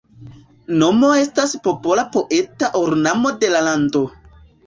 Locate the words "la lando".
3.57-4.05